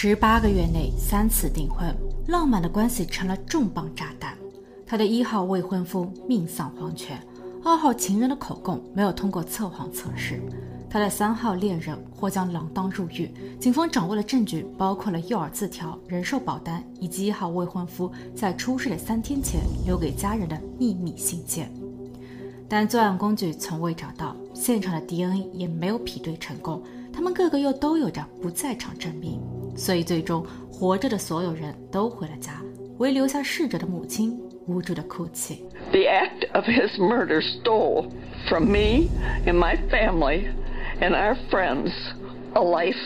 [0.00, 1.92] 十八个月内三次订婚，
[2.28, 4.38] 浪漫的关系成了重磅炸弹。
[4.86, 7.20] 他的一号未婚夫命丧黄泉，
[7.64, 10.40] 二号情人的口供没有通过测谎测试。
[10.88, 13.28] 他的三号恋人或将锒铛入狱。
[13.58, 21.72] 警方掌握的证据包括了诱饵字条、人寿保单以及一号未婚夫在出事的三天前留给家人的秘密信件。
[22.68, 26.80] 但作案工具从未找到，现场的 DNA 也没有比对成功，
[27.12, 29.40] 他们个个又都有着不在场证明，
[29.78, 32.60] 所以最终活着的所有人都回了家，
[32.98, 35.64] 唯留下逝者的母亲无助的哭泣。
[35.92, 38.10] The act of his murder stole
[38.48, 39.08] from me
[39.46, 40.48] and my family
[41.00, 41.92] and our friends
[42.54, 42.98] a life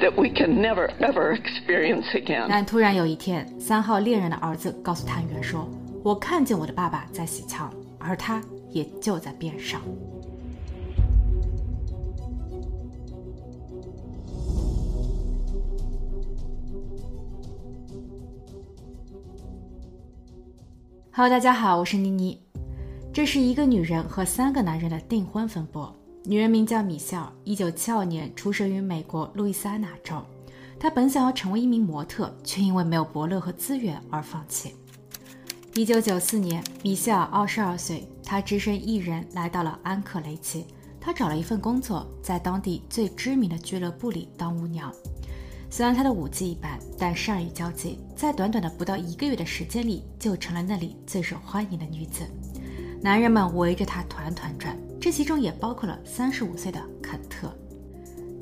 [0.00, 2.46] that we can never ever experience again.
[2.48, 5.68] 但突然有一天，三号恋人的儿子告诉探员说
[6.04, 8.40] ：“我看见我的爸爸在洗枪，而他。”
[8.72, 9.80] 也就在边上。
[21.12, 22.40] Hello，大家好，我是妮妮。
[23.12, 25.92] 这是一个女人和三个男人的订婚风波。
[26.22, 30.22] 女人名叫米歇尔，一九七二年出生于美国路易斯安那州。
[30.78, 34.76] 她本想要成为一名模特，却因为没有伯乐和资源而放弃。
[35.74, 38.08] 一九九四年，米歇尔二十二岁。
[38.22, 40.64] 她只身一人来到了安克雷奇，
[41.00, 44.94] 她找了一份工作，在当地最知名的俱乐部里当舞娘。
[45.72, 52.24] 虽然他的舞技一般，但善于交际，在短短的不到一个月的时间里，就成了那里最受欢迎的女子。
[53.00, 57.56] 男人们围着她团团转，这其中也包括了三十五岁的肯特。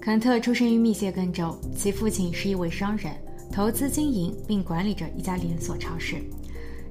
[0.01, 3.13] 肯特出生于密歇根州，其父亲是一位商人，
[3.53, 6.17] 投资经营并管理着一家连锁超市。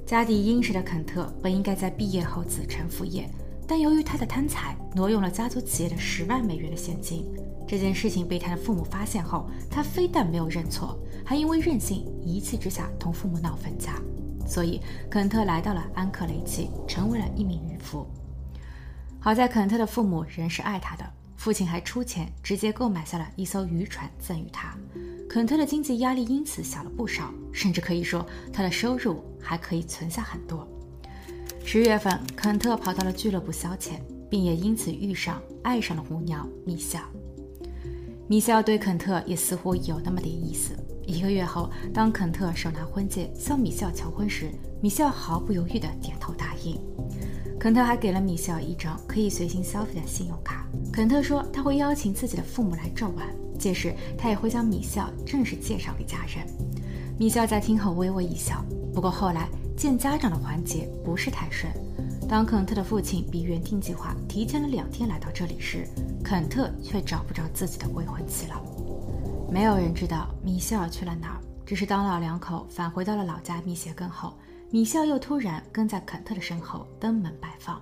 [0.06, 3.28] 家底殷实的肯特本应该在毕业后子承父业，
[3.68, 7.26] 但由于他的贪财，挪用了家族企业的十万美元的现金。
[7.68, 14.02] 这件事情被他的父母发现后，他非但没有认错，还因为任性，一气之下同父母闹分家。
[14.48, 18.08] 所以，肯特来到了安克雷奇，成为了一名渔夫。
[19.19, 21.03] 好在肯特的父母仍是爱他的，
[21.36, 24.74] 父亲还出钱直接购买下了一艘渔船赠予他。
[25.30, 30.66] 肯特的经济压力因此小了不少，甚至可以说他的收入还可以存下很多。
[31.69, 37.03] 十月份，肯特跑到了俱乐部消遣，并也因此遇上、爱上了舞娘米歇尔。
[38.25, 40.72] 米歇尔对肯特也似乎有那么点意思。
[41.05, 44.50] 一个月后，当肯特手拿婚戒向米歇尔求婚时，
[44.81, 46.79] 米歇尔毫不犹豫地点头答应。
[47.59, 50.66] 肯特还给了米歇尔一张可以随心消费的信用卡。
[50.89, 53.28] 肯特说他会邀请自己的父母来这玩。
[53.59, 56.47] 届时，他也会将米歇尔正式介绍给家人。
[57.19, 58.63] 米歇尔在听后微微一笑。
[58.94, 61.72] 不过后来见家长的环节不是太顺。
[62.28, 65.88] 当肯特的父亲比原定计划提前了两天来到这里时，
[66.24, 68.60] 肯特却找不着自己的未婚妻了。
[69.52, 71.42] 没有人知道米歇尔去了哪儿。
[71.64, 74.34] 只是当老两口返回到了老家密歇根后，
[74.72, 77.82] 米歇尔又突然跟在肯特的身后登门拜访。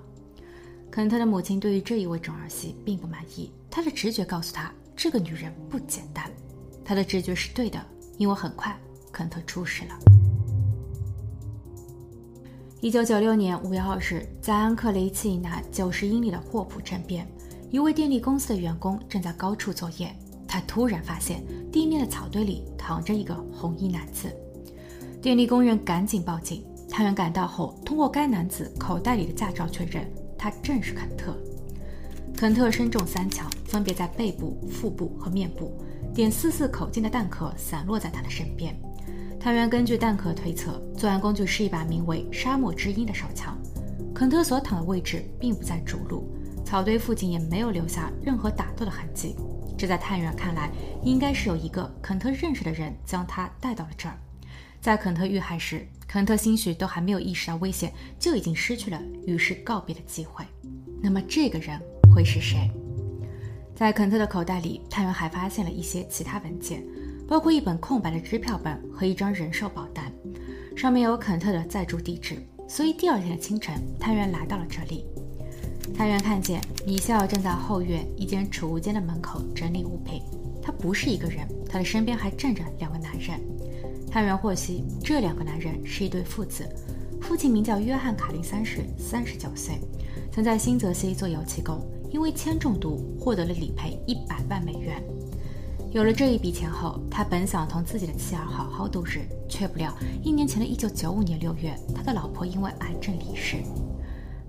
[0.91, 4.71] 肯特的母亲对于这一位准儿媳并不满意，她的直觉告诉她。
[4.95, 6.29] 这个女人不简单，
[6.83, 7.79] 她的直觉是对的，
[8.17, 8.75] 因为很快
[9.11, 10.24] 肯特出事了。
[12.85, 17.27] 一九九六年五月二日，在安克雷奇以南九十英里的霍普镇边，
[17.71, 20.15] 一位电力公司的员工正在高处作业，
[20.47, 24.31] 他突然发现地面的草堆里躺着一个红衣男子。
[25.19, 30.07] 电力工人赶紧报警，探员赶到后，通过该男子口袋里的驾照确认，
[30.37, 31.35] 他正是肯特。
[32.37, 35.75] 肯特身中三枪，分别在背部、腹部和面部，
[36.13, 38.79] 点四四口径的弹壳散落在他的身边。
[39.45, 43.55] 探员根据弹壳推测，作案工具是一把名为“沙漠之鹰”的手枪。
[44.11, 46.27] 肯特所躺的位置并不在主路，
[46.65, 49.35] 草堆附近也没有留下任何打斗的痕迹。
[49.77, 50.71] 这在探员看来，
[51.03, 54.17] 应该是有一个肯特认识的人将他带到了这儿。
[54.81, 60.43] 在肯特遇害时，肯特兴许都还没有意识到危险，就已经失去了与世告别的机会。
[61.03, 61.79] 那么，这个人？
[62.11, 62.71] 会是谁？
[63.75, 66.83] 在肯特的口袋里，探员还发现了一些其他文件，
[67.27, 70.11] 包括一本空白的支票本和一张人寿保单，
[70.75, 72.35] 上面有肯特的在住地址。
[72.67, 75.05] 所以第二天的清晨，探员来到了这里。
[75.95, 80.21] 探员看见米歇尔正在后院一间储物间的门口整理物品。
[80.61, 83.39] 他不是一个人，他的身边还站着两个男人。
[84.09, 86.67] 探员获悉，这两个男人是一对父子，
[87.21, 89.75] 父亲名叫约翰·卡林三世，三十九岁，
[90.31, 91.79] 曾在新泽西做油漆工。
[92.11, 95.03] 因为铅中毒获得了理赔一百万美元。
[95.95, 103.63] 有了这一笔钱后，他本想同自己的妻儿好好度日，却不料一年前的一九九五年六月，他的老婆因为癌症离世。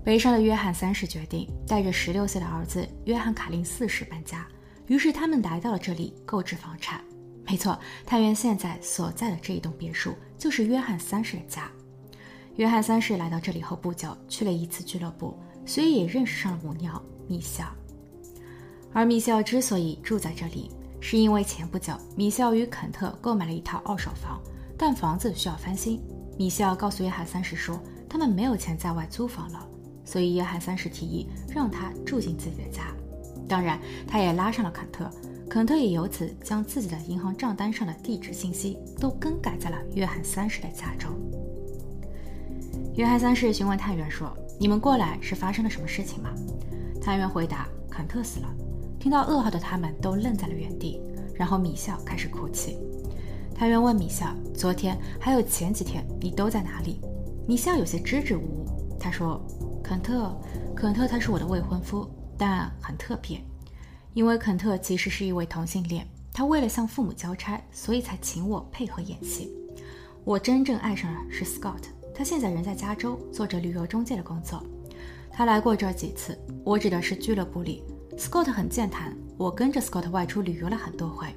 [0.03, 4.45] 悲伤的约翰三世决定带着十六岁的儿子约翰卡林四世搬家，
[4.87, 7.01] 于是他们来到了这里购置房产。
[7.45, 11.71] 没错，探员现在所在的这一栋别墅就是约翰三世的家。
[12.57, 17.69] 约翰三世来到这里后不久，去了一次俱乐部，所以也认识上了母鸟米歇尔。
[18.91, 20.69] 而米歇尔之所以住在这里，
[21.09, 24.41] 是因为前不久米歇尔与肯特购买了一套二手房，
[24.77, 26.01] 但房子需要翻新。
[26.37, 29.65] 米歇尔告诉约翰三世说，他们没有钱在外租房了，
[30.03, 32.93] 所以约翰三世提议让他住进自己的家。
[33.47, 35.09] 当然，他也拉上了肯特。
[35.49, 41.09] 肯特也由此将自己的银行账单上的地址信息都更改在了约翰三世的家中。
[42.95, 46.31] 约翰三世询问探员说：“你们过来是发生了什么事情吗？”
[47.01, 48.53] 探员回答：“肯特死了。”
[49.07, 51.01] 听到噩耗的他们都愣在了原地，
[51.33, 52.77] 然后米笑开始哭泣。
[53.55, 56.99] 探员问米笑：“昨天还有前几天你都在哪里？”
[57.47, 58.65] 米笑有些支支吾吾，
[58.99, 59.41] 他说
[59.81, 60.37] ：“肯特，
[60.75, 62.05] 肯特他是我的未婚夫，
[62.37, 63.39] 但很特别。”
[64.13, 69.53] 因为肯特其实是一位同性恋，他为了向父母交差，所以才请我配合演戏。
[70.25, 71.83] 我真正爱上的是 Scott，
[72.13, 74.61] 他现在人在加州，做着旅游中介的工作。
[75.31, 77.85] 他来过这几次，我指的是俱乐部里。
[78.17, 81.27] Scott 很健谈，我跟着 Scott 外出旅游了很多回。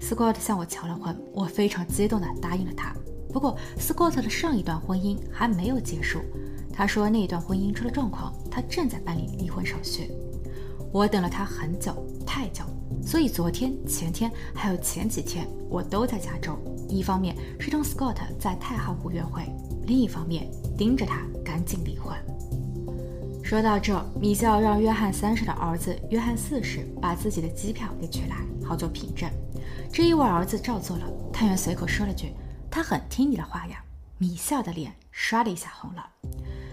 [0.00, 2.94] Scott 向我求了婚，我非常激动地答应了他。
[3.30, 6.20] 不过 Scott 的上一段婚姻还没有结束，
[6.72, 10.10] 他说那一段婚姻出了状况，他正在办理离婚手续。
[10.90, 11.94] 我等了他很久，
[12.26, 12.64] 太久，
[13.04, 16.58] 所以昨天、前天还有前几天，我都在加州。
[16.88, 19.42] 一方面是同 Scott 在太浩湖约会，
[19.86, 22.16] 另一方面盯着他赶紧离婚。
[23.48, 29.26] 说到这，米歇尔让约翰三世的儿子约翰四世把自己的机票给取来，好做凭证。
[29.90, 31.10] 这一位儿子照做了。
[31.32, 32.34] 探员随口说了句
[32.70, 33.82] ：“他很听你的话呀。”
[34.18, 36.06] 米歇尔的脸唰的一下红了。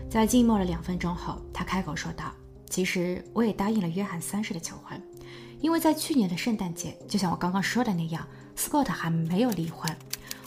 [0.10, 2.26] 在静默了两分钟后，他开口说道。
[2.70, 5.02] 其实我也答应了约翰三世的求婚，
[5.62, 8.28] 因为在去年的圣诞节，就像我刚刚说的那样
[8.58, 9.90] ，Scott 还没有离婚，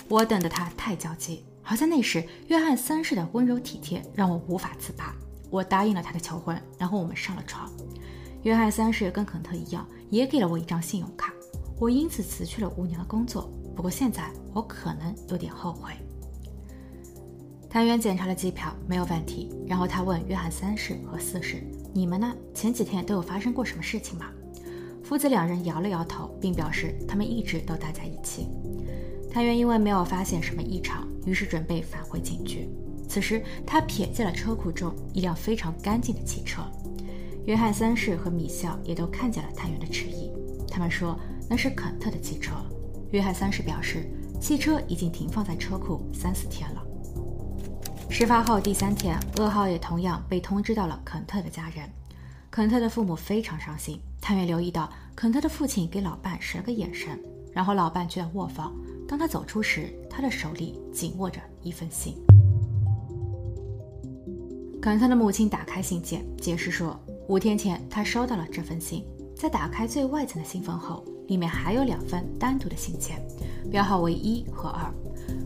[0.09, 1.43] 我等的他太焦急。
[1.65, 5.15] 而在那时，约翰三世的温柔体贴让我无法自拔，
[5.51, 7.71] 我答应了他的求婚，然后我们上了床。
[8.43, 11.33] 约翰三世跟肯特一样，也给了我一张信用卡，
[11.79, 13.51] 我因此辞去了五年的工作。
[13.75, 15.93] 不过现在我可能有点后悔。
[17.71, 19.51] 探员检查了机票，没有问题。
[19.67, 21.63] 然后他问约翰三世和四世
[21.93, 22.35] ：“你们呢？
[22.55, 24.27] 前几天都有发生过什么事情吗？”
[25.05, 28.47] 父子两人摇了摇头，并表示他们一直都待在一起。
[29.31, 32.69] 探员因为没有发现什么异常，于是准备返回警局。
[33.09, 36.63] 此时，他瞥见了车库中一辆非常干净的汽车。
[37.47, 40.31] 约翰三世和米歇尔也都看见了探员的迟疑。
[40.71, 41.19] 他们说
[41.49, 42.53] 那是肯特的汽车。
[43.11, 44.07] 约翰三世表示，
[44.39, 46.85] 汽车已经停放在车库三四天了。
[48.11, 51.89] 事发后第三天，噩耗也同样被通知到了肯特的家人。
[52.51, 53.99] 肯特的父母非常伤心。
[54.21, 57.19] 探员留意到，肯特的父亲给老伴使了个眼神，
[57.55, 58.75] 然后老伴去了卧房。
[59.09, 62.15] 当他走出时，他的手里紧握着一封信。
[64.81, 69.05] 感叹的母亲打开信件，解释说，五天前他收到了这封信。
[69.35, 73.21] 在打开最外层的信封后，里面还有两份单独的信件，
[73.71, 74.93] 标号为一和二。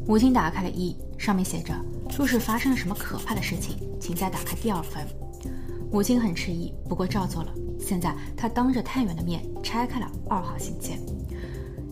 [0.06, 1.74] 母亲打开了一，上面写着。
[2.16, 5.06] 若是发生了什么可怕的事情，请再打开第二份。
[5.90, 7.52] 母亲很迟疑，不过照做了。
[7.78, 10.98] 现在她当着探员的面拆开了二号信件，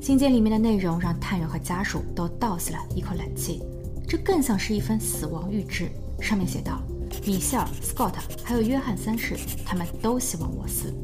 [0.01, 3.63] 信件里面的内容让探员和家属都倒吸了一口冷气。
[4.07, 5.89] 这更像是一份死亡预知。
[6.21, 6.83] 上面写道
[7.27, 10.95] ：“米歇尔、Scott 还有约翰三世，他们都希望我死。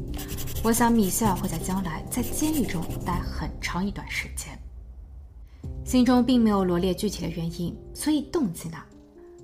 [0.63, 4.57] 我想米歇尔会在将来在监狱中待很长一段时间。”
[5.85, 8.77] 信中并没有罗列具体的原因，所以动机呢？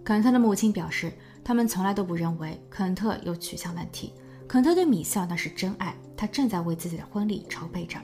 [0.04, 4.12] 肯特的母亲表示，他们从来都不认为肯特有取向问题。
[4.46, 7.98] 肯特对米歇尔那是真爱，他正在为自己的婚礼筹备着。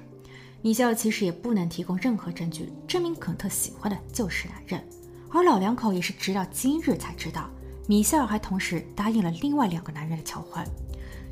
[0.61, 4.81] 米歇尔其实也不能提供任何证据证明肯特喜欢的就是男人，
[5.29, 7.49] 而老两口也是直到今日才知道，
[7.89, 10.63] 米歇尔还同时答应了另外两个男人的求婚。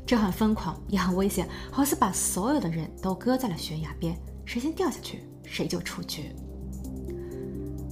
[0.04, 6.34] 这很疯狂，也很危险，好似把所有的人都搁在了悬崖边，谁先掉下去，谁就出局。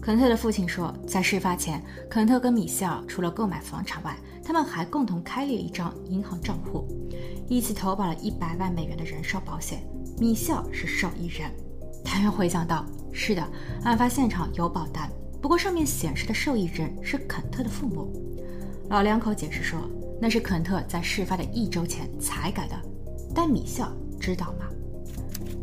[0.03, 1.81] 肯特的父亲说，在事发前，
[2.11, 6.89] 肯特跟米歇尔除了购买房产外，他们还共同开立了一张银行账户，
[7.49, 9.87] 一起投保了一百万美元的人寿保险。
[10.19, 11.49] 米歇尔是受益人。
[12.05, 13.49] 探员回想道：“是的，
[13.85, 15.09] 案发现场有保单，
[15.41, 18.13] 不过上面显示的受益人是肯特的父母。”
[18.89, 19.81] 老两口解释说，
[20.21, 22.77] 那是肯特在事发的一周前才改的。
[23.35, 24.67] 但米校知道吗？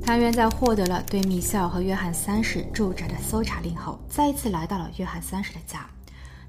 [0.06, 5.90] 探员在获得了对米校和约翰三世住宅的搜查令后，再一次来到了约翰三世的家。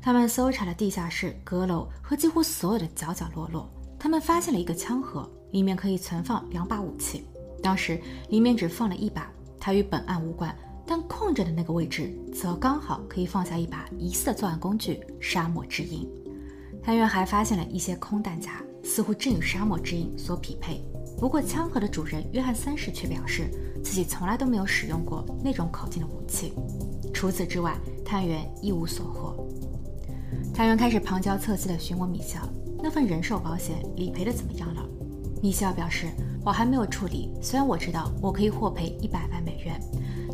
[0.02, 3.71] 他们搜查了地下室、阁楼和几乎所有的角角落落。
[3.99, 7.25] 他们发现了一个枪盒，里面可以存放两把武器。
[7.62, 10.54] 当时里面只放了一把，它与本案无关，
[10.85, 16.07] 但空着的那个位置则刚好可以放下一把疑似的作案工具——沙漠之鹰。
[16.85, 20.85] 探员还发现了一些空弹夹，似乎正与沙漠之鹰所匹配。
[21.19, 23.49] 不过，枪盒的主人约翰三世却表示
[23.83, 26.53] 自己从来都没有使用过那种口径的武器。
[27.14, 27.75] 除此之外，
[28.05, 29.49] 探员一无所获。
[30.53, 32.38] 探员开始旁敲侧击地询问米肖
[32.83, 34.85] ：“那份人寿保险理赔的怎么样了？”
[35.41, 36.09] 米肖表示
[36.45, 39.81] ：“我还没有处理，虽然我知道我可以获赔一百万美元，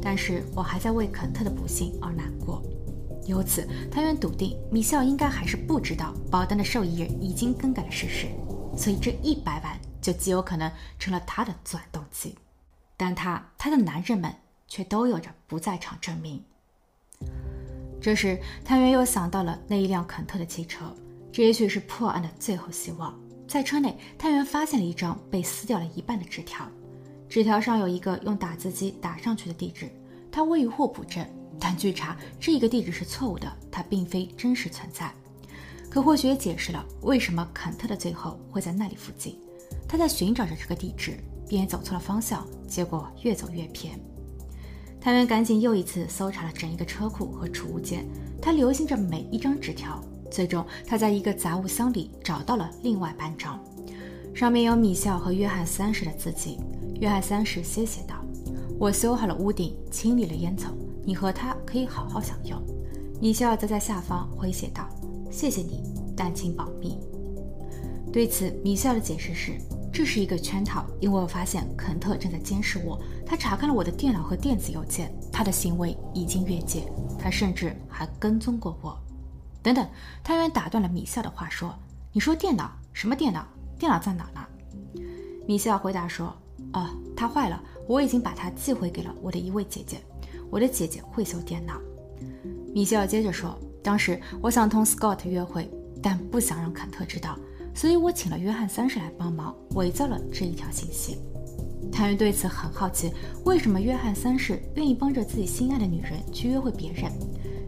[0.03, 2.61] 但是我还在为肯特的不幸而难过。”
[3.31, 8.27] 由此，探员笃定米肖应该还是不知道保单的受益人已经更改了事实，
[8.77, 12.35] 所以这一百万就极有可能成了他的作案动机。
[12.97, 14.35] 但他、他的男人们
[14.69, 16.43] 却都有着不在场证明。
[18.01, 20.95] 这时，探员又想到了那一辆肯特的汽车，
[21.33, 23.19] 这也许是破案的最后希望。
[23.47, 26.67] 在车内，探员发现了一张被撕掉了一半的纸条，
[27.29, 29.91] 纸条上有一个用打字机打上去的地址，
[30.31, 31.29] 它位于霍普镇。
[31.61, 35.13] 但据查，这个地址是错误的，它并非真实存在。
[35.91, 39.39] 可或许也解释了为什么肯特的最后会在那里附近。
[39.87, 44.01] 他在寻找着这个地址，便走错了方向，结果越走越偏。
[45.01, 48.07] 探员赶紧又一次搜查了整一个车库和储物间，
[48.41, 50.01] 他留心着每一张纸条。
[50.31, 53.59] 最终，他在一个杂物箱里找到了另外半张，
[54.33, 56.59] 上面有米校和约翰三世的字迹。
[57.01, 58.15] 约翰三世先写道
[58.79, 60.67] ：“我修好了屋顶，清理了烟囱。”
[61.05, 62.61] 你和他可以好好享用。
[63.21, 64.89] 米歇尔则在下方回写道
[65.31, 65.83] ：“谢谢你，
[66.17, 66.99] 但请保密。”
[68.13, 69.53] 对此，米歇尔的解释是
[69.93, 78.99] ：“这是一个圈套，因为我发现肯特正在监视我，他查看了我的电脑和电子邮件，他的行为已经越界，他甚至还跟踪过我。”
[79.63, 79.87] 等等，
[80.25, 81.75] 探员打断了米歇尔的话说
[82.13, 82.73] ：“你说电脑？
[82.93, 83.47] 什么电脑？
[83.79, 84.41] 电脑在哪呢？”
[85.47, 86.35] 米歇尔回答说
[86.73, 89.99] ：“哦，它坏了，我已经把它寄回给了我的一位姐姐。”
[90.51, 91.75] 我的姐姐会修电脑，
[92.75, 95.71] 米歇尔接着说：“当时我想同 Scott 约会，
[96.03, 97.39] 但不想让肯特知道，
[97.75, 101.19] 所以我请了约翰三世来帮忙，伪造了这一条信息。”
[101.91, 103.13] 探员对此很好奇，
[103.45, 107.11] 为什么约翰三世愿意帮着自己心爱的女人去约会别人？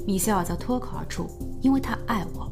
[0.07, 1.27] 米歇尔则脱口而出
[1.63, 2.51] ：“因为他爱我。”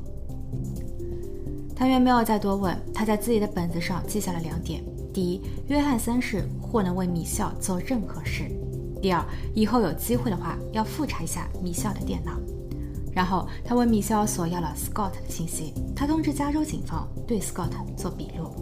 [1.75, 4.83] 探员没有再多问，他在自己的本子上记下了两点：
[5.13, 8.51] 第一，约翰三世或能为米歇尔做任何事。
[9.01, 12.33] 第二，以后有机会的话，要复查一下米肖的电脑。
[13.13, 18.53] 然后他问米肖索要了 Scott 的信息，他通知加州警方对 Scott 做笔录。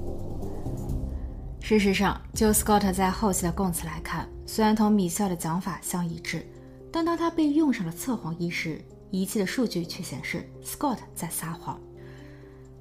[1.60, 6.46] 事实上，就 Scott 在后期的供词来看，虽然同米肖的讲法相一致，
[6.90, 11.78] 但当他被用上了测谎仪时，仪器的数据却显示 Scott 在撒谎。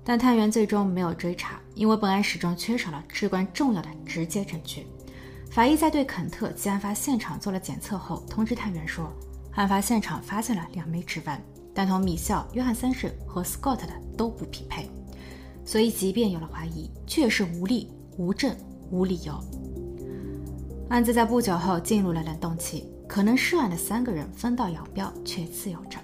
[0.06, 4.88] 但探员最终没有追查，因为本案始终缺少了至关重要的直接证据。
[5.52, 9.12] 法医在对肯特及案发现场做了检测后，通知探员说，
[9.54, 11.42] 案发现场发现了两枚指纹，
[11.74, 14.88] 但同米校、约翰三世和 Scott 的都不匹配。
[15.66, 18.56] 所以，即便有了怀疑，却是无力、无证、
[18.92, 19.34] 无理由。
[20.90, 25.98] 案子在不久后进入了冷冻期，可能涉案的三个人分道扬镳，却自由着。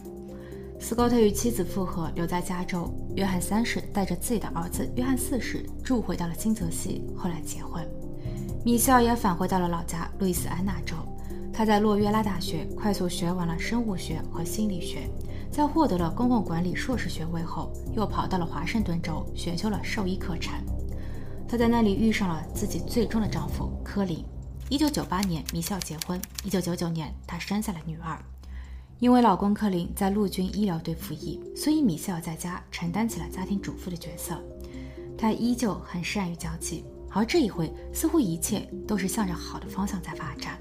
[0.80, 7.88] Scott 与妻子复合，留在加州；约翰三世带着自己的儿子约翰四世住回到了金泽西，后来结婚。
[8.64, 10.96] 米歇尔也返回到了老家路易斯安那州，
[11.52, 15.10] 他在洛约拉大学快速学完了生物学和心理学，
[15.52, 20.54] 在获得了公共管理硕士学位后，又跑到了华盛顿州选修了兽医课程。
[21.46, 24.24] 她在那里遇上了自己最终的丈夫科林。
[24.70, 26.20] 一九九八年，米歇尔结婚。
[26.46, 28.18] 一九九九年，她生下了女儿。
[29.00, 34.42] 因为老公科林在陆军医疗队服役，所以米歇尔在家承担起了家庭主妇的角色。
[35.18, 36.86] 她依旧很善于交际。
[37.14, 40.58] 而这一回，似乎一切都是向着好的方向在发展。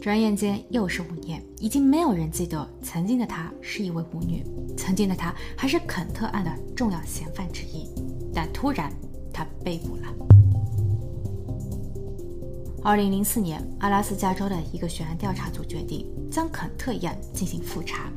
[0.00, 4.44] 转眼间又是五年，已经没有人记得曾经的她是一位舞女，
[4.76, 7.88] 曾经的她还是肯特案的重要嫌犯之一。
[8.32, 8.90] 但突然，
[9.32, 10.02] 她被捕了。
[12.82, 18.08] 二零零四年，阿拉斯加州的一个悬案调查组决定将肯特一案进行复查。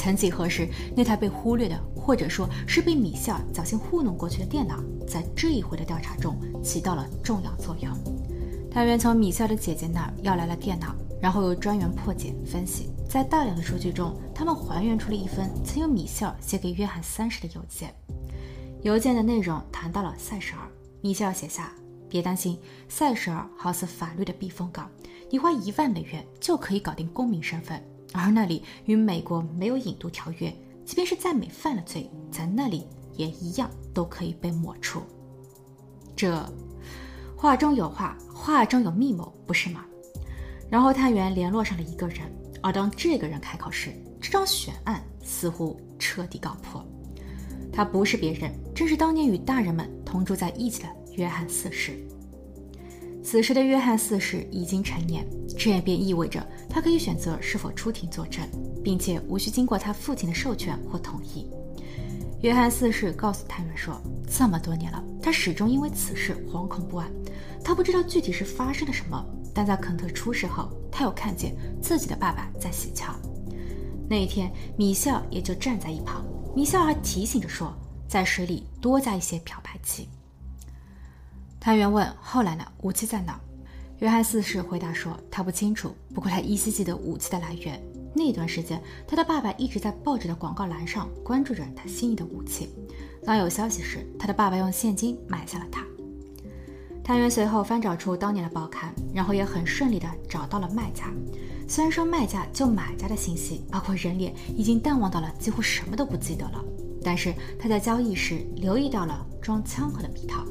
[0.00, 0.66] 曾几何时，
[0.96, 7.92] 那台被忽略的，或者说是被米歇尔侥幸糊弄过去的电脑，在这一回的调查中起到了重要作用。
[8.70, 17.94] 探员从米歇尔的姐姐那儿要来了电脑，然后由专员破解分析，在大量的数据中，他们还原出了一封曾由米歇尔写给约翰三世的邮件。
[18.80, 20.62] 邮件的内容谈到了塞舌尔。
[21.02, 21.74] 米歇尔写下
[22.08, 24.90] ：“别担心，塞舌尔好似法律的避风港，
[25.30, 30.52] 你花一万美元就可以搞定公民身份。”而那里与美国没有引渡条约，
[30.84, 32.86] 即便是在美犯了罪，在那里
[33.16, 35.00] 也一样都可以被抹除。
[36.16, 36.44] 这
[37.36, 39.84] 话中有话，话中有密谋，不是吗？
[40.68, 42.20] 然后探员联络上了一个人，
[42.62, 46.84] 而当这个人开口时，这桩悬案似乎彻底告破。
[47.72, 52.04] 他不是别人，正是当年与大人们同住在一起的约翰四世。
[53.30, 55.24] 此时的约翰四世已经成年，
[55.56, 58.44] 这也便意味着他可以选择是否出庭作证，
[58.82, 61.46] 并且无需经过他父亲的授权或同意。
[62.42, 67.08] 约翰四世告诉探员说：“这么多年了，他始终因为此事惶恐不安。
[67.62, 73.14] 他不知道具体是发生了什么，但在肯特出事后，他有看见自己的爸爸在洗枪。
[74.08, 76.24] 那一天，米歇尔也就站在一旁。
[76.52, 77.72] 米歇尔还提醒着说，
[78.08, 80.08] 在水里多加一些漂白剂。”
[81.60, 82.64] 探员问：“后来呢？
[82.80, 83.38] 武器在哪？”
[84.00, 87.78] 约翰四世回答说：“他不清楚，不过他依稀记得武器的来源。
[88.14, 92.70] 那段时间，他的爸爸一直在报纸的广告栏上关注着他心仪的武器。
[93.26, 95.84] 当有消息时，他的爸爸用现金买下了它。”
[97.04, 101.12] 探员随后翻找出当年的报刊，然后也很顺利地找到了卖家。
[101.68, 106.64] 虽然说卖家就买家的信息，包括人脸，已经淡忘到了几乎什么都不记得了，
[107.04, 110.42] 但是他在交易时留意到了装枪盒的皮套。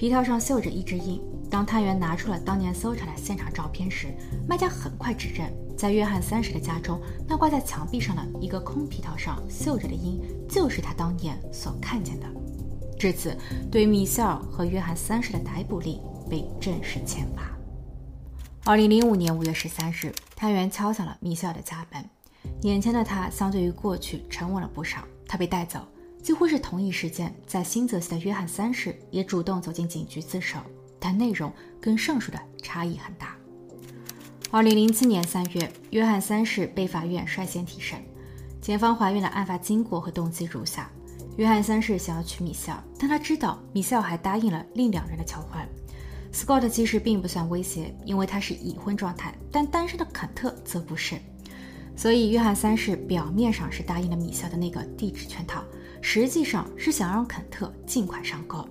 [0.00, 1.20] 皮套上绣着一只鹰。
[1.50, 4.06] 当探员拿出了当年搜查的现场照片时，
[4.48, 12.26] 卖家很快指认，在约翰三世的家中，那挂在墙壁上的一个空皮套上绣着的鹰，就是他当年所看见的。
[12.98, 13.36] 至此，
[13.70, 17.54] 对米歇尔和约翰三世的逮捕令被正式签发。
[18.64, 22.02] 二零零五年五月十三日，探员敲响了米歇尔的家门。
[22.62, 25.02] 眼前的他，相对于过去沉稳了不少。
[25.28, 25.80] 他被带走。
[26.22, 30.58] 几乎是同一时间，在新泽西的约翰三世也主动走进警局自首，
[30.98, 33.36] 但内容跟上述的差异很大。
[34.50, 37.98] 二零零七年三月，约翰三世被法院率先提审，
[38.60, 40.90] 检方还原了案发经过和动机如下：
[41.36, 45.66] 约翰三世想要娶米歇尔，但他知道米歇尔还答应了另两人的求婚。
[46.32, 51.18] Scott 其实并不算威胁，因为他是已婚状态，但单身的肯特则不是，
[51.96, 55.64] 所以约翰三世表面上是答应了米歇尔的那个地址圈套。
[56.00, 58.66] 实际上是想让肯特尽快上钩，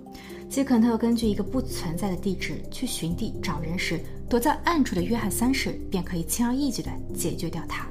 [0.50, 7.88] 即肯特根据一个不存在的地址去寻地找人时，躲在暗处的约翰三世便可以轻而易举地解决掉他。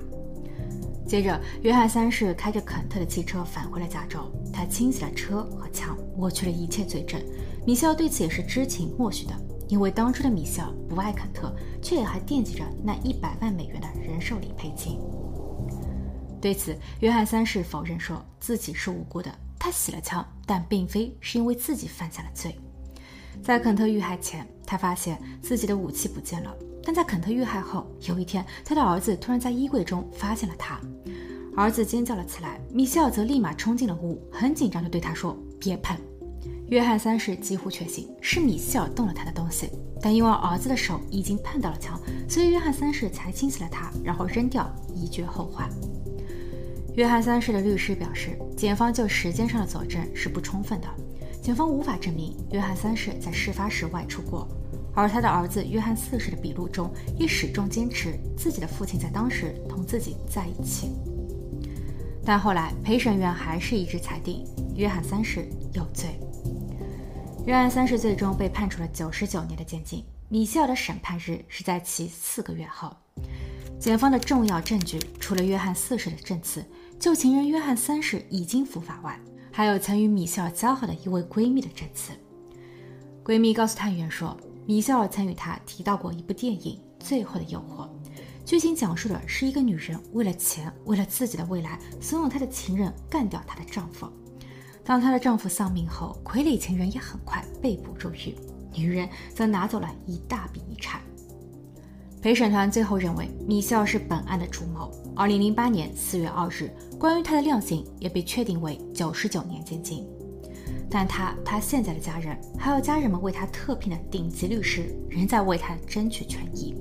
[1.07, 7.18] 接着，约翰三世开着肯特的汽车返回了加州，他清洗了车和枪，抹去了一切罪证。
[7.66, 9.33] 米歇尔对此也是知情默许的，
[9.68, 14.98] 因为当初的米歇尔不爱肯特，却也还惦记着那一百万美元的人寿理赔金。
[16.40, 19.31] 对此，约翰三世否认说自己是无辜的。
[19.59, 22.57] 他洗了枪，但并非是因为自己犯下了罪。
[23.42, 26.51] 在肯特遇害前，他发现自己的武器不见了；
[26.83, 30.81] 但在肯特遇害后，有一天，他的儿子突然在衣柜中发现了他。
[31.57, 35.96] 儿子尖叫了起来，米歇尔则立马冲进了屋，很紧张地对他说：“别碰。”
[36.70, 39.68] 约翰三世几乎确信是米歇尔动了他的东西，
[40.01, 41.98] 但因为儿子的手已经碰到了枪，
[42.29, 45.68] 所以约翰三世才清洗了他，然后扔掉，以绝后患。
[46.98, 50.88] 约翰三世的律师表示，检方就时间上的佐证是不充分的，
[51.40, 54.48] 检方无法证明约翰三世在事发时外出过，
[54.96, 60.90] 而他的儿子约翰四世的笔录中也始终坚持自己的父亲在当时同自己在一起。
[62.24, 66.18] 但后来陪审员还是一致裁定约翰三世有罪，
[67.46, 70.04] 约翰三世最终被判处了九十九年的监禁。
[70.28, 72.92] 米歇尔的审判日是在其四个月后。
[73.78, 76.64] 检方的重要证据除了约翰四世的证词。
[76.98, 79.16] 旧情人约翰三世已经伏法外，
[79.52, 82.12] 还有曾与米歇尔交好的一位闺蜜的证词。
[83.24, 87.84] 闺蜜告诉探员说，米歇尔曾与她提到过一部电影《最后的诱惑》，
[88.44, 94.08] 剧情讲述的是一个女人为了钱，为了自己的未来，怂恿她的情人干掉她的丈夫。
[94.82, 98.34] 当她的丈夫丧命后，傀儡情人也很快被捕入狱，
[98.74, 101.00] 女人则拿走了一大笔遗产。
[102.20, 104.90] 陪审团最后认为米歇尔是本案的主谋。
[105.18, 110.07] 二零零八年四月二日，关于他的量刑也被确定为九十九年监禁。
[110.88, 116.72] 但他、他现在的家人，还有家人们为他特聘的顶级律师，仍在为他争取权益。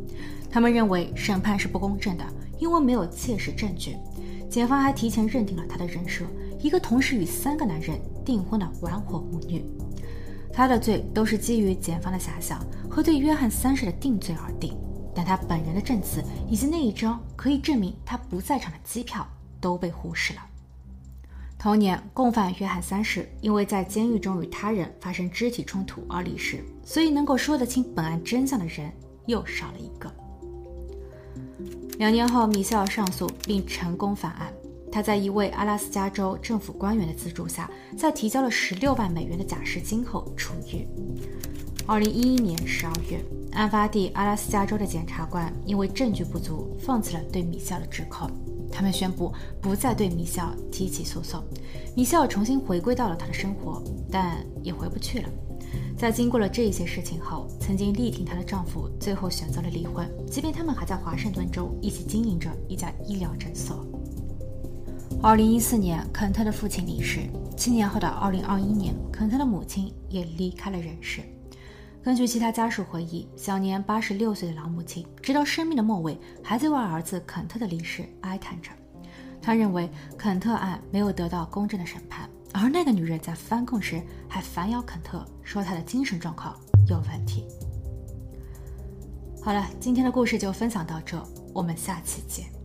[0.51, 2.23] 他们认为审判是不公正的，
[2.59, 3.97] 因为没有切实证据。
[4.47, 6.23] 检方还提前认定了他的人设：
[6.59, 9.65] 一个同时与三个男人订婚的玩火母女。
[10.53, 14.77] 他的罪都是基于检方的遐想和对约翰三世的定罪而定。
[15.17, 19.27] 但他本人的证词以及那一张可以证明他不在场的机票
[19.59, 20.41] 都被忽视了。
[21.57, 28.91] 同年，共犯约翰三世因为在监狱中与他人发生肢体冲突而离世，所以能够说得清本案真相的人
[29.25, 30.13] 又少了一个。
[31.97, 34.53] 两年后，米歇尔上诉并成功翻案，
[34.91, 40.87] 他在一位阿拉斯加州政府官员的资助下，在提交了十六万美元的假释金后出狱。
[41.89, 43.23] 二零一一年十二月，
[43.53, 48.29] 案发地阿拉斯加州的检察官因为证据不足，放弃了对米歇尔的指控。
[48.69, 51.41] 他们宣布不再对米歇尔提起诉讼。
[51.95, 55.29] 米歇尔重新回归到了他的生活，但也回不去了。
[55.97, 63.87] 在经过了这一些事情后，曾经力挺她的丈夫最后选择了离婚，即便他们还在华盛顿州一起经营着一家医疗诊所。
[65.23, 67.21] 二零一四年，肯特的父亲离世。
[67.55, 71.21] 七年后的二零二一年，肯特的母亲也离开了人世。
[72.03, 78.71] 根据其他家属回忆，享年八十六岁的老母亲，直到生命的末尾，还在为儿子肯特的离世哀叹着。
[79.41, 82.29] 他认为肯特案没有得到公正的审判。
[82.53, 86.57] 而那个女人在翻供时还反咬肯特，说他的精神状况
[86.87, 87.45] 有问题。
[89.43, 91.21] 好了，今天的故事就分享到这，
[91.53, 92.56] 我们下期见。